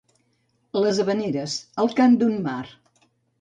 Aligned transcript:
Les 0.83 1.01
Havaneres, 1.03 1.59
el 1.85 1.91
cant 2.01 2.17
d'un 2.23 2.35
mar. 2.49 2.59